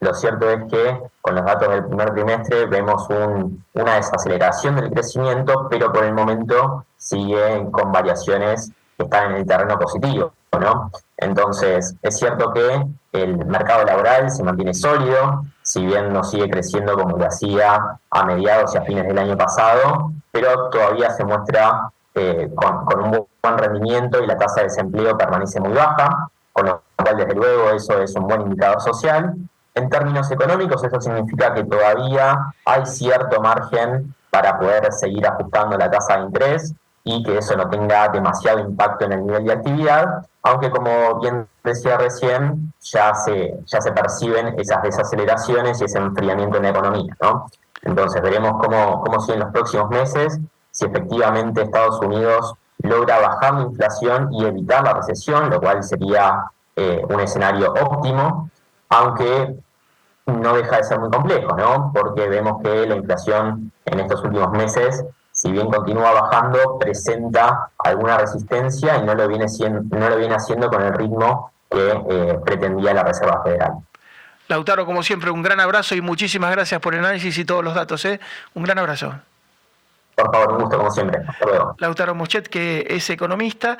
[0.00, 5.68] Lo cierto es que con los datos del primer trimestre vemos una desaceleración del crecimiento,
[5.70, 10.32] pero por el momento sigue con variaciones que están en el terreno positivo.
[10.58, 10.90] ¿no?
[11.16, 16.94] Entonces, es cierto que el mercado laboral se mantiene sólido, si bien no sigue creciendo
[16.98, 21.88] como lo hacía a mediados y a fines del año pasado, pero todavía se muestra
[22.14, 26.82] eh, con, un buen rendimiento y la tasa de desempleo permanece muy baja, con lo
[26.94, 29.34] cual desde luego eso es un buen indicador social.
[29.74, 35.90] En términos económicos, eso significa que todavía hay cierto margen para poder seguir ajustando la
[35.90, 40.26] tasa de interés y que eso no tenga demasiado impacto en el nivel de actividad,
[40.42, 46.56] aunque como bien decía recién, ya se, ya se perciben esas desaceleraciones y ese enfriamiento
[46.56, 47.16] en la economía.
[47.20, 47.46] ¿no?
[47.82, 53.54] Entonces veremos cómo, cómo sigue en los próximos meses, si efectivamente Estados Unidos logra bajar
[53.54, 56.44] la inflación y evitar la recesión, lo cual sería
[56.76, 58.50] eh, un escenario óptimo,
[58.88, 59.56] aunque
[60.26, 61.92] no deja de ser muy complejo, ¿no?
[61.92, 65.04] porque vemos que la inflación en estos últimos meses
[65.42, 70.36] si bien continúa bajando, presenta alguna resistencia y no lo viene, siendo, no lo viene
[70.36, 73.72] haciendo con el ritmo que eh, pretendía la Reserva Federal.
[74.46, 77.74] Lautaro, como siempre, un gran abrazo y muchísimas gracias por el análisis y todos los
[77.74, 78.04] datos.
[78.04, 78.20] ¿eh?
[78.54, 79.14] Un gran abrazo.
[80.14, 81.20] Por favor, un gusto como siempre.
[81.26, 81.74] Hasta luego.
[81.78, 83.78] Lautaro Mochet, que es economista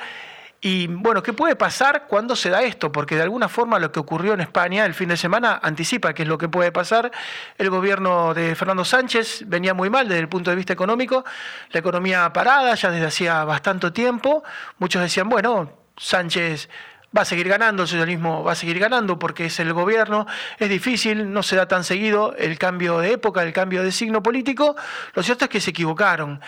[0.65, 2.89] y bueno, ¿qué puede pasar cuando se da esto?
[2.89, 6.21] Porque de alguna forma lo que ocurrió en España el fin de semana anticipa qué
[6.21, 7.11] es lo que puede pasar.
[7.57, 11.25] El gobierno de Fernando Sánchez venía muy mal desde el punto de vista económico,
[11.71, 14.41] la economía parada ya desde hacía bastante tiempo.
[14.79, 16.69] Muchos decían, bueno, Sánchez
[17.15, 20.27] va a seguir ganando, el socialismo va a seguir ganando porque es el gobierno,
[20.59, 24.23] es difícil, no se da tan seguido el cambio de época, el cambio de signo
[24.23, 24.77] político.
[25.13, 26.39] Lo cierto es que se equivocaron.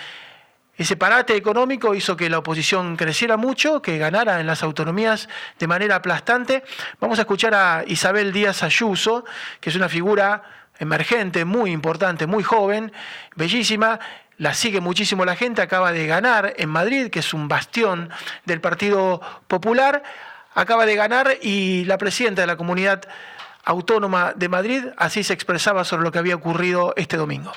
[0.78, 5.68] Ese parate económico hizo que la oposición creciera mucho, que ganara en las autonomías de
[5.68, 6.64] manera aplastante.
[7.00, 9.24] Vamos a escuchar a Isabel Díaz Ayuso,
[9.62, 10.44] que es una figura
[10.78, 12.92] emergente, muy importante, muy joven,
[13.36, 14.00] bellísima.
[14.38, 18.10] La sigue muchísimo la gente, acaba de ganar en Madrid, que es un bastión
[18.44, 20.04] del Partido Popular.
[20.56, 23.02] Acaba de ganar y la presidenta de la comunidad
[23.64, 27.54] autónoma de Madrid así se expresaba sobre lo que había ocurrido este domingo.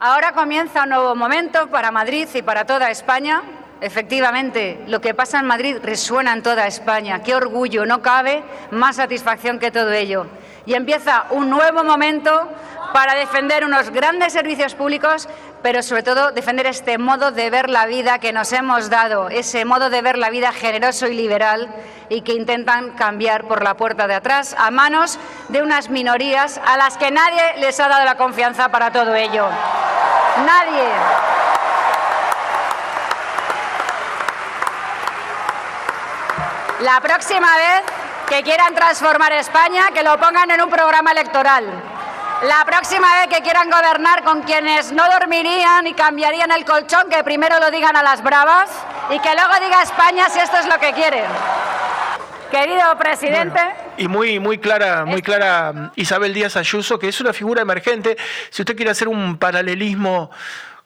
[0.00, 3.42] Ahora comienza un nuevo momento para Madrid y para toda España.
[3.84, 7.22] Efectivamente, lo que pasa en Madrid resuena en toda España.
[7.22, 10.24] Qué orgullo, no cabe más satisfacción que todo ello.
[10.64, 12.48] Y empieza un nuevo momento
[12.94, 15.28] para defender unos grandes servicios públicos,
[15.62, 19.66] pero sobre todo defender este modo de ver la vida que nos hemos dado, ese
[19.66, 21.68] modo de ver la vida generoso y liberal
[22.08, 25.18] y que intentan cambiar por la puerta de atrás a manos
[25.50, 29.46] de unas minorías a las que nadie les ha dado la confianza para todo ello.
[30.46, 31.43] Nadie.
[36.84, 37.82] La próxima vez
[38.28, 41.64] que quieran transformar España, que lo pongan en un programa electoral.
[42.42, 47.24] La próxima vez que quieran gobernar con quienes no dormirían y cambiarían el colchón, que
[47.24, 48.68] primero lo digan a las bravas
[49.08, 51.24] y que luego diga España si esto es lo que quieren.
[52.50, 53.60] Querido presidente.
[53.96, 58.18] y muy, muy clara, muy clara Isabel Díaz Ayuso, que es una figura emergente.
[58.50, 60.30] Si usted quiere hacer un paralelismo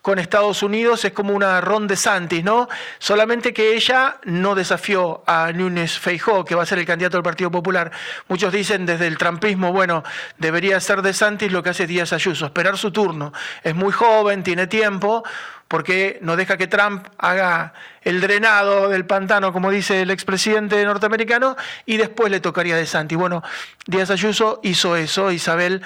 [0.02, 2.68] con Estados Unidos es como una Ron de Santis, ¿no?
[2.98, 7.24] Solamente que ella no desafió a Núñez Feijó, que va a ser el candidato del
[7.24, 7.90] Partido Popular.
[8.28, 10.04] Muchos dicen desde el trampismo, bueno,
[10.38, 13.32] debería ser de Santis lo que hace Díaz Ayuso, esperar su turno.
[13.62, 15.24] Es muy joven, tiene tiempo,
[15.66, 21.56] porque no deja que Trump haga el drenado del pantano, como dice el expresidente norteamericano,
[21.84, 23.16] y después le tocaría de Santi.
[23.16, 23.42] Bueno,
[23.86, 25.82] Díaz Ayuso hizo eso, Isabel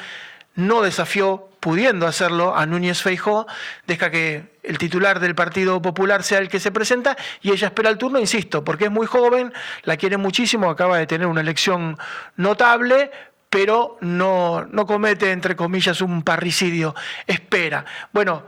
[0.54, 3.46] no desafió, pudiendo hacerlo, a Núñez Feijó,
[3.86, 7.88] deja que el titular del Partido Popular sea el que se presenta y ella espera
[7.88, 9.52] el turno, insisto, porque es muy joven,
[9.84, 11.96] la quiere muchísimo, acaba de tener una elección
[12.34, 13.12] notable,
[13.48, 16.96] pero no, no comete, entre comillas, un parricidio,
[17.28, 17.84] espera.
[18.12, 18.42] Bueno,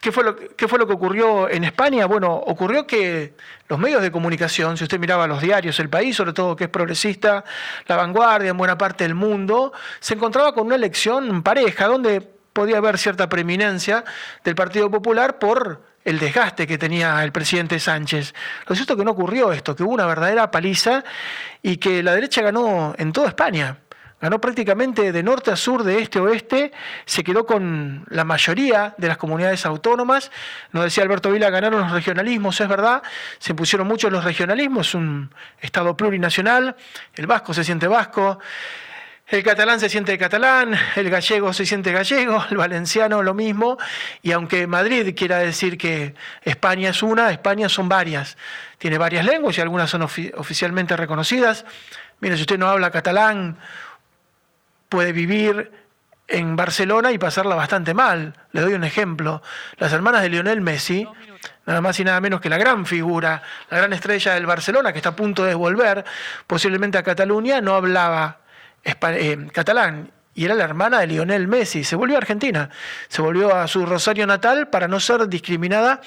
[0.00, 2.04] ¿Qué fue, lo, ¿Qué fue lo que ocurrió en España?
[2.04, 3.32] Bueno, ocurrió que
[3.68, 6.70] los medios de comunicación, si usted miraba los diarios, el país, sobre todo que es
[6.70, 7.42] progresista,
[7.86, 12.78] la vanguardia en buena parte del mundo, se encontraba con una elección pareja, donde podía
[12.78, 14.04] haber cierta preeminencia
[14.42, 18.34] del Partido Popular por el desgaste que tenía el presidente Sánchez.
[18.66, 21.04] Lo cierto es que no ocurrió esto, que hubo una verdadera paliza
[21.60, 23.78] y que la derecha ganó en toda España
[24.24, 26.72] ganó prácticamente de norte a sur, de este a oeste,
[27.04, 30.30] se quedó con la mayoría de las comunidades autónomas.
[30.72, 33.02] Nos decía Alberto Vila, ganaron los regionalismos, es verdad,
[33.38, 36.74] se pusieron muchos los regionalismos, un Estado plurinacional,
[37.16, 38.38] el vasco se siente vasco,
[39.26, 43.78] el catalán se siente catalán, el gallego se siente gallego, el valenciano lo mismo,
[44.22, 48.36] y aunque Madrid quiera decir que España es una, España son varias.
[48.78, 51.64] Tiene varias lenguas y algunas son oficialmente reconocidas.
[52.20, 53.58] Mire, si usted no habla catalán
[54.88, 55.72] puede vivir
[56.28, 58.34] en Barcelona y pasarla bastante mal.
[58.52, 59.42] Le doy un ejemplo.
[59.78, 61.06] Las hermanas de Lionel Messi,
[61.66, 64.98] nada más y nada menos que la gran figura, la gran estrella del Barcelona, que
[64.98, 66.04] está a punto de volver
[66.46, 68.43] posiblemente a Cataluña, no hablaba
[68.84, 71.84] eh, catalán y era la hermana de Lionel Messi.
[71.84, 72.70] Se volvió a Argentina,
[73.08, 76.00] se volvió a su Rosario natal para no ser discriminada,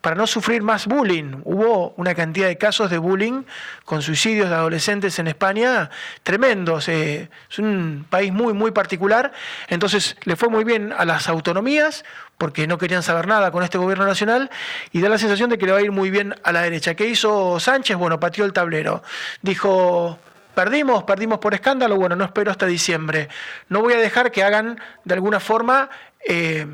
[0.00, 1.42] para no sufrir más bullying.
[1.44, 3.42] Hubo una cantidad de casos de bullying
[3.84, 5.90] con suicidios de adolescentes en España
[6.22, 6.88] tremendos.
[6.88, 9.32] Eh, es un país muy, muy particular.
[9.68, 12.04] Entonces le fue muy bien a las autonomías
[12.38, 14.50] porque no querían saber nada con este gobierno nacional
[14.92, 16.94] y da la sensación de que le va a ir muy bien a la derecha.
[16.94, 17.96] ¿Qué hizo Sánchez?
[17.96, 19.02] Bueno, pateó el tablero.
[19.42, 20.18] Dijo
[20.54, 23.28] Perdimos, perdimos por escándalo, bueno, no espero hasta diciembre.
[23.68, 25.90] No voy a dejar que hagan de alguna forma
[26.26, 26.66] eh,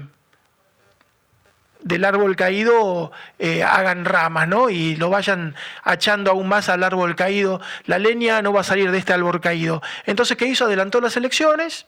[1.82, 4.70] del árbol caído, eh, hagan ramas, ¿no?
[4.70, 7.60] Y lo vayan achando aún más al árbol caído.
[7.86, 9.82] La leña no va a salir de este árbol caído.
[10.04, 10.66] Entonces, ¿qué hizo?
[10.66, 11.86] Adelantó las elecciones,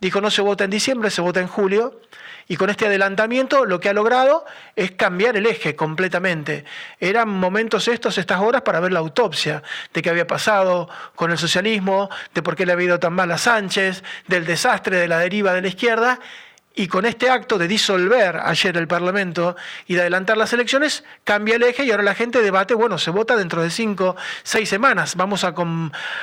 [0.00, 2.00] dijo no se vota en diciembre, se vota en julio
[2.50, 6.64] y con este adelantamiento lo que ha logrado es cambiar el eje completamente.
[6.98, 9.62] Eran momentos estos, estas horas, para ver la autopsia
[9.94, 13.30] de qué había pasado con el socialismo, de por qué le había ido tan mal
[13.30, 16.18] a Sánchez, del desastre de la deriva de la izquierda.
[16.74, 19.54] Y con este acto de disolver ayer el Parlamento
[19.86, 23.12] y de adelantar las elecciones, cambia el eje y ahora la gente debate, bueno, se
[23.12, 25.54] vota dentro de cinco, seis semanas, vamos a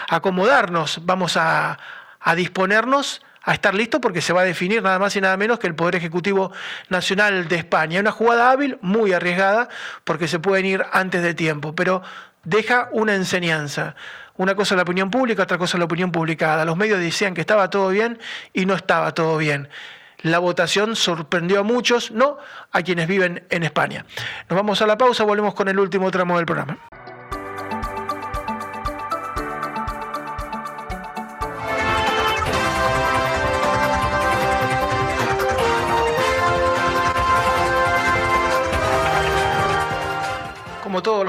[0.10, 1.80] acomodarnos, vamos a,
[2.20, 5.58] a disponernos a estar listo porque se va a definir nada más y nada menos
[5.58, 6.52] que el Poder Ejecutivo
[6.90, 8.02] Nacional de España.
[8.02, 9.70] Una jugada hábil, muy arriesgada,
[10.04, 12.04] porque se pueden ir antes de tiempo, pero
[12.44, 13.96] deja una enseñanza.
[14.36, 16.66] Una cosa la opinión pública, otra cosa la opinión publicada.
[16.66, 18.20] Los medios decían que estaba todo bien
[18.52, 19.70] y no estaba todo bien.
[20.24, 22.38] La votación sorprendió a muchos, no
[22.74, 24.06] a quienes viven en España.
[24.50, 26.80] Nos vamos a la pausa, volvemos con el último tramo del programa.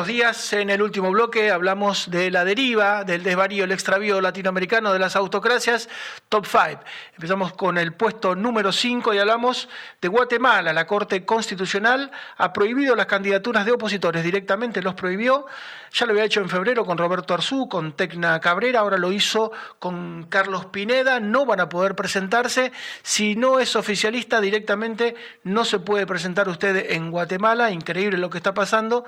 [0.09, 4.99] Días, en el último bloque hablamos de la deriva, del desvarío, el extravío latinoamericano de
[4.99, 5.90] las autocracias,
[6.31, 6.83] top 5.
[7.12, 9.68] Empezamos con el puesto número 5 y hablamos
[10.01, 10.73] de Guatemala.
[10.73, 15.44] La Corte Constitucional ha prohibido las candidaturas de opositores, directamente los prohibió.
[15.92, 19.53] Ya lo había hecho en febrero con Roberto Arzú, con Tecna Cabrera, ahora lo hizo
[19.79, 21.21] con Carlos Pineda.
[21.21, 22.73] No van a poder presentarse.
[23.03, 27.71] Si no es oficialista, directamente no se puede presentar usted en Guatemala.
[27.71, 29.05] Increíble lo que está pasando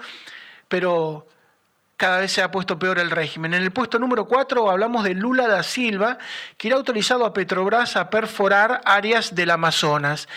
[0.71, 1.27] pero
[1.99, 3.53] cada vez se ha puesto peor el régimen.
[3.53, 6.17] En el puesto número 4 hablamos de Lula da Silva,
[6.57, 10.29] que ha autorizado a Petrobras a perforar áreas del Amazonas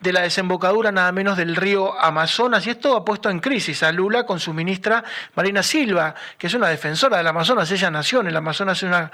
[0.00, 3.90] de la desembocadura nada menos del río Amazonas, y esto ha puesto en crisis a
[3.90, 5.02] Lula con su ministra
[5.34, 9.10] Marina Silva, que es una defensora del Amazonas, ella nació en el Amazonas, es una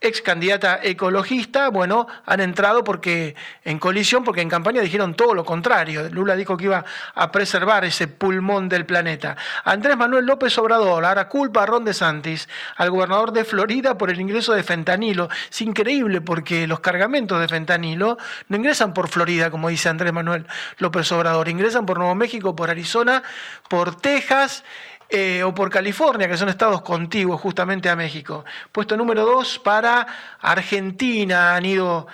[0.00, 5.44] ex candidata ecologista, bueno, han entrado porque en colisión, porque en campaña dijeron todo lo
[5.44, 6.08] contrario.
[6.10, 6.84] Lula dijo que iba
[7.14, 9.36] a preservar ese pulmón del planeta.
[9.64, 14.20] Andrés Manuel López Obrador ahora culpa a Ron DeSantis, al gobernador de Florida, por el
[14.20, 15.28] ingreso de fentanilo.
[15.50, 18.18] Es increíble porque los cargamentos de fentanilo
[18.48, 20.46] no ingresan por Florida, como dice Andrés Manuel
[20.78, 23.22] López Obrador, ingresan por Nuevo México, por Arizona,
[23.68, 24.64] por Texas
[25.08, 28.44] eh, o por California, que son estados contiguos justamente a México.
[28.72, 30.06] Puesto número dos para
[30.40, 31.54] Argentina.
[31.54, 32.06] Han ido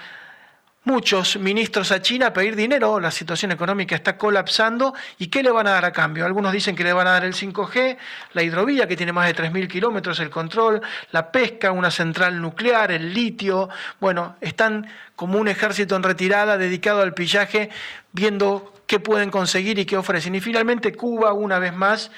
[0.84, 5.50] muchos ministros a China a pedir dinero, la situación económica está colapsando, ¿y qué le
[5.50, 6.26] van a dar a cambio?
[6.26, 7.96] Algunos dicen que le van a dar el 5G,
[8.32, 10.82] la hidrovía que tiene más de 3.000 kilómetros, el control,
[11.12, 13.68] la pesca, una central nuclear, el litio,
[14.00, 17.70] bueno, están como un ejército en retirada dedicado al pillaje,
[18.12, 20.34] viendo qué pueden conseguir y qué ofrecen.
[20.34, 22.10] Y finalmente Cuba, una vez más,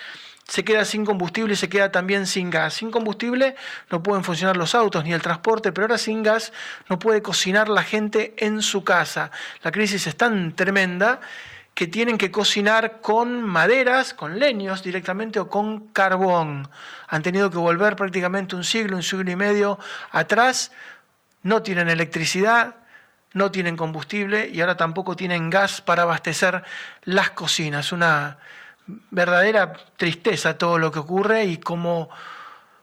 [0.46, 2.74] se queda sin combustible y se queda también sin gas.
[2.74, 3.56] Sin combustible
[3.90, 6.52] no pueden funcionar los autos ni el transporte, pero ahora sin gas
[6.88, 9.30] no puede cocinar la gente en su casa.
[9.62, 11.20] La crisis es tan tremenda
[11.74, 16.68] que tienen que cocinar con maderas, con leños directamente o con carbón.
[17.08, 19.78] Han tenido que volver prácticamente un siglo, un siglo y medio
[20.12, 20.70] atrás.
[21.42, 22.76] No tienen electricidad,
[23.32, 26.62] no tienen combustible y ahora tampoco tienen gas para abastecer
[27.02, 27.90] las cocinas.
[27.92, 28.38] Una
[28.86, 32.10] verdadera tristeza todo lo que ocurre y cómo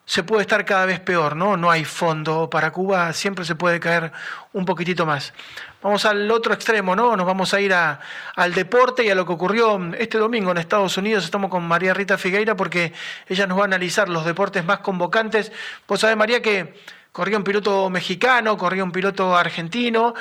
[0.05, 1.55] se puede estar cada vez peor, ¿no?
[1.55, 4.11] No hay fondo para Cuba, siempre se puede caer
[4.51, 5.33] un poquitito más.
[5.81, 7.15] Vamos al otro extremo, ¿no?
[7.15, 10.97] Nos vamos a ir al deporte y a lo que ocurrió este domingo en Estados
[10.97, 11.23] Unidos.
[11.23, 12.93] Estamos con María Rita Figueira porque
[13.27, 15.51] ella nos va a analizar los deportes más convocantes.
[15.87, 16.73] Vos sabés, María, que
[17.11, 20.13] corría un piloto mexicano, corría un piloto argentino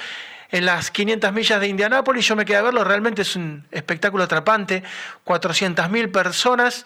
[0.51, 2.27] en las 500 millas de Indianápolis.
[2.27, 4.83] Yo me quedé a verlo, realmente es un espectáculo atrapante.
[5.25, 6.85] 400.000 personas.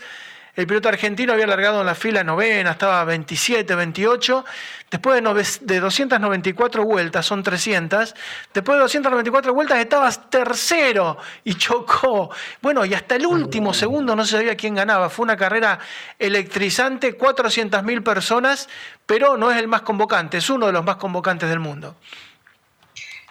[0.56, 4.44] El piloto argentino había largado en la fila novena, estaba 27, 28.
[4.88, 5.20] Después
[5.62, 8.14] de 294 vueltas, son 300.
[8.52, 12.30] Después de 294 vueltas estabas tercero y chocó.
[12.62, 15.10] Bueno, y hasta el último segundo no se sabía quién ganaba.
[15.10, 15.80] Fue una carrera
[16.20, 18.68] electrizante, 400.000 personas,
[19.06, 21.96] pero no es el más convocante, es uno de los más convocantes del mundo.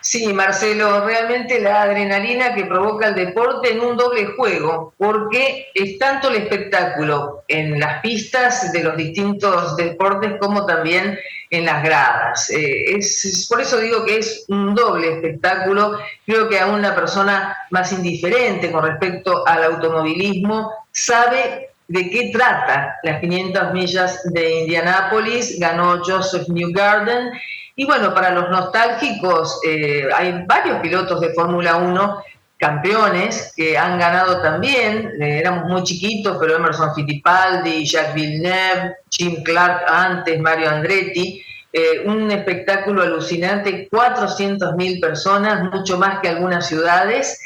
[0.04, 5.98] Sí, Marcelo, realmente la adrenalina que provoca el deporte en un doble juego, porque es
[5.98, 11.18] tanto el espectáculo en las pistas de los distintos deportes como también
[11.50, 12.50] en las gradas.
[12.50, 15.98] Eh, es, por eso digo que es un doble espectáculo.
[16.26, 23.00] Creo que aún una persona más indiferente con respecto al automovilismo sabe de qué trata
[23.04, 25.58] las 500 millas de Indianápolis.
[25.60, 27.32] Ganó Joseph Newgarden
[27.76, 32.24] y bueno, para los nostálgicos, eh, hay varios pilotos de Fórmula 1
[32.58, 39.44] campeones que han ganado también, eh, éramos muy chiquitos, pero Emerson Fittipaldi, Jacques Villeneuve, Jim
[39.44, 41.44] Clark antes, Mario Andretti,
[41.74, 47.42] eh, un espectáculo alucinante, 400.000 personas, mucho más que algunas ciudades.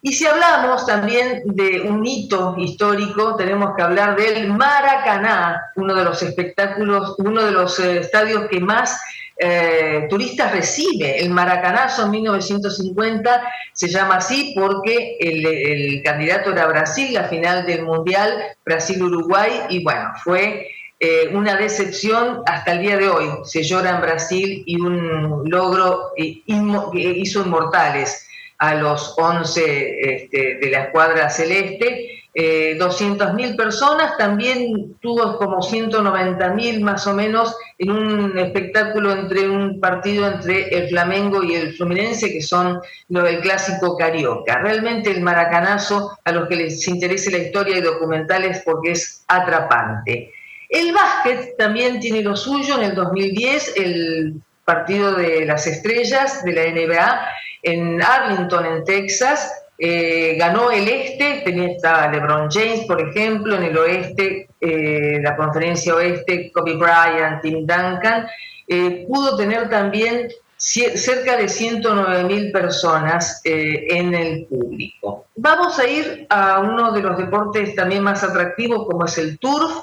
[0.00, 6.04] Y si hablamos también de un hito histórico, tenemos que hablar del Maracaná, uno de
[6.04, 9.00] los espectáculos, uno de los estadios que más
[9.36, 11.20] eh, turistas recibe.
[11.20, 17.84] El Maracanazo en 1950 se llama así porque el, candidato era Brasil, la final del
[17.84, 18.32] Mundial,
[18.64, 20.68] Brasil-Uruguay, y bueno, fue
[21.00, 23.26] eh, una decepción hasta el día de hoy.
[23.44, 28.28] Se llora en Brasil y un logro eh, que hizo inmortales
[28.58, 36.80] a los 11 este, de la escuadra celeste eh, 200.000 personas, también tuvo como 190.000
[36.80, 42.32] más o menos en un espectáculo entre un partido entre el Flamengo y el Fluminense,
[42.32, 44.58] que son los del clásico carioca.
[44.58, 50.32] Realmente el maracanazo, a los que les interese la historia y documentales, porque es atrapante.
[50.68, 56.52] El básquet también tiene lo suyo en el 2010, el partido de las estrellas de
[56.52, 57.28] la NBA
[57.62, 63.76] en Arlington, en Texas, eh, ganó el este, tenía LeBron James, por ejemplo, en el
[63.76, 68.26] oeste, eh, la conferencia oeste, Kobe Bryant, Tim Duncan,
[68.68, 75.26] eh, pudo tener también cerca de 109 mil personas en el público.
[75.36, 79.82] Vamos a ir a uno de los deportes también más atractivos como es el turf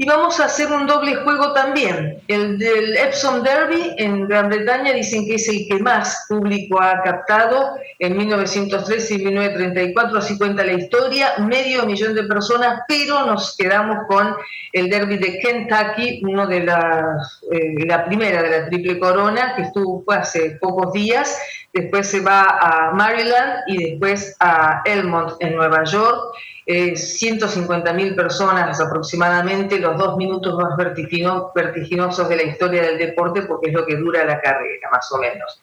[0.00, 2.20] y vamos a hacer un doble juego también.
[2.28, 7.02] El del Epsom Derby en Gran Bretaña dicen que es el que más público ha
[7.02, 13.56] captado en 1913 y 1934, así cuenta la historia, medio millón de personas, pero nos
[13.56, 14.36] quedamos con
[14.72, 19.62] el Derby de Kentucky, uno de las, eh, la primera de la Triple Corona, que
[19.62, 21.36] estuvo hace pocos días,
[21.72, 26.34] después se va a Maryland y después a Elmont en Nueva York.
[26.66, 33.68] eh, 150.000 personas aproximadamente, los dos minutos más vertiginosos de la historia del deporte, porque
[33.68, 35.62] es lo que dura la carrera, más o menos.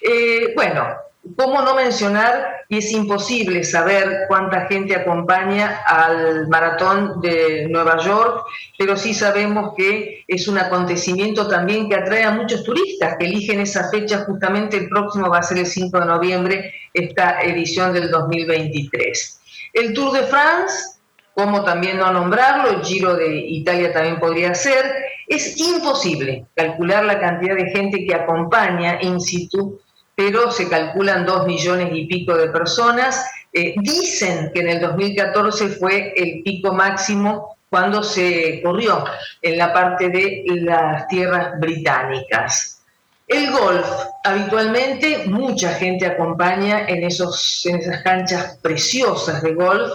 [0.00, 0.96] Eh, bueno,
[1.36, 8.44] ¿Cómo no mencionar, y es imposible saber cuánta gente acompaña al maratón de Nueva York,
[8.76, 13.60] pero sí sabemos que es un acontecimiento también que atrae a muchos turistas que eligen
[13.60, 18.10] esa fecha, justamente el próximo va a ser el 5 de noviembre, esta edición del
[18.10, 19.40] 2023.
[19.74, 20.98] El Tour de France,
[21.34, 24.84] como también no nombrarlo, el Giro de Italia también podría ser,
[25.28, 29.78] es imposible calcular la cantidad de gente que acompaña in situ
[30.14, 33.24] pero se calculan dos millones y pico de personas.
[33.52, 39.04] Eh, dicen que en el 2014 fue el pico máximo cuando se corrió
[39.40, 42.82] en la parte de las tierras británicas.
[43.26, 43.86] El golf,
[44.24, 49.90] habitualmente mucha gente acompaña en, esos, en esas canchas preciosas de golf.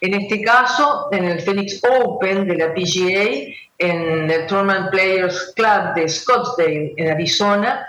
[0.00, 5.94] En este caso, en el Phoenix Open de la PGA, en el Tournament Players Club
[5.96, 7.86] de Scottsdale, en Arizona,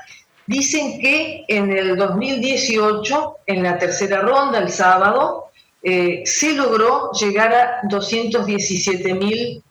[0.50, 5.52] Dicen que en el 2018, en la tercera ronda, el sábado,
[5.84, 9.64] eh, se logró llegar a 217 mil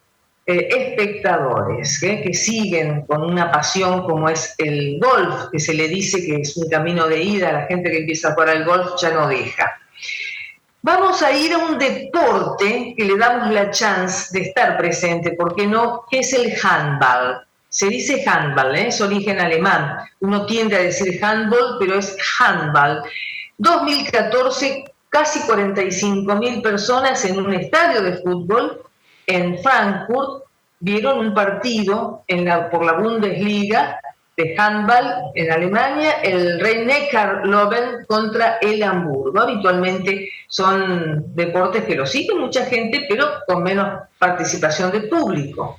[0.46, 2.22] eh, espectadores ¿eh?
[2.22, 6.56] que siguen con una pasión como es el golf, que se le dice que es
[6.56, 9.80] un camino de ida, la gente que empieza a jugar al golf ya no deja.
[10.82, 15.56] Vamos a ir a un deporte que le damos la chance de estar presente, ¿por
[15.56, 16.04] qué no?
[16.08, 17.47] Que es el handball.
[17.68, 18.88] Se dice handball, ¿eh?
[18.88, 19.98] es origen alemán.
[20.20, 23.02] Uno tiende a decir handball, pero es handball.
[23.58, 28.82] 2014, casi 45 mil personas en un estadio de fútbol
[29.26, 30.44] en Frankfurt
[30.80, 32.24] vieron un partido
[32.70, 34.00] por la Bundesliga
[34.36, 39.40] de handball en Alemania, el Rey neckar loben contra el Hamburgo.
[39.40, 45.78] Habitualmente son deportes que lo sigue mucha gente, pero con menos participación de público.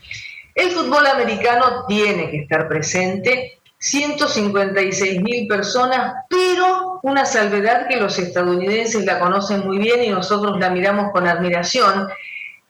[0.60, 8.20] El fútbol americano tiene que estar presente, 156 mil personas, pero una salvedad que los
[8.20, 12.10] estadounidenses la conocen muy bien y nosotros la miramos con admiración.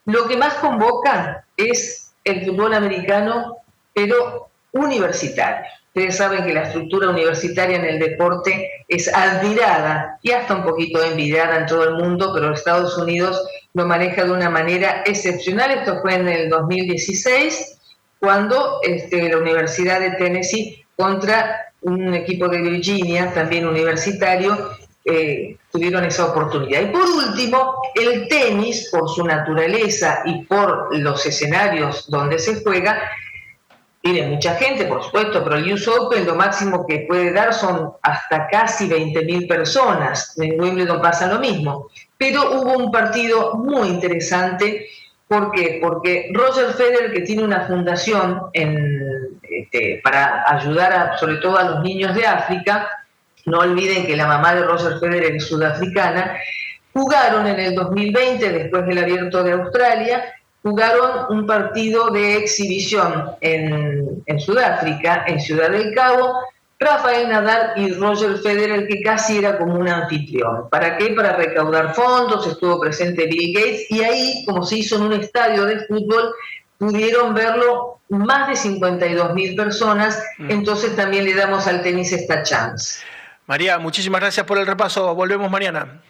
[0.05, 3.57] Lo que más convoca es el fútbol americano,
[3.91, 5.65] pero universitario.
[5.87, 11.03] Ustedes saben que la estructura universitaria en el deporte es admirada y hasta un poquito
[11.03, 15.71] envidiada en todo el mundo, pero Estados Unidos lo maneja de una manera excepcional.
[15.71, 17.77] Esto fue en el 2016
[18.19, 24.71] cuando este, la Universidad de Tennessee contra un equipo de Virginia, también universitario,
[25.05, 26.81] eh, tuvieron esa oportunidad.
[26.81, 33.01] Y por último, el tenis, por su naturaleza y por los escenarios donde se juega,
[34.01, 37.93] tiene mucha gente, por supuesto, pero el US Open lo máximo que puede dar son
[38.01, 40.37] hasta casi 20.000 personas.
[40.37, 41.87] En Wimbledon pasa lo mismo.
[42.17, 44.87] Pero hubo un partido muy interesante
[45.29, 45.77] ¿Por qué?
[45.79, 52.15] Porque Roger Federer, que tiene una fundación este, para ayudar sobre todo a los niños
[52.15, 52.89] de África,
[53.45, 56.35] no olviden que la mamá de Roger Federer es sudafricana,
[56.93, 64.23] jugaron en el 2020, después del abierto de Australia, jugaron un partido de exhibición en,
[64.25, 66.39] en Sudáfrica, en Ciudad del Cabo,
[66.79, 70.69] Rafael Nadal y Roger Federer, que casi era como un anfitrión.
[70.69, 71.09] ¿Para qué?
[71.09, 75.65] Para recaudar fondos, estuvo presente Bill Gates y ahí, como se hizo en un estadio
[75.65, 76.33] de fútbol,
[76.77, 80.49] pudieron verlo más de 52 mil personas, mm.
[80.49, 83.01] entonces también le damos al tenis esta chance.
[83.45, 86.01] María, muchísimas gracias por el repaso, volvemos mañana.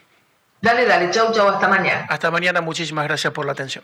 [0.62, 2.06] Dale, dale, chau, chau, hasta mañana.
[2.10, 3.84] Hasta mañana, muchísimas gracias por la atención.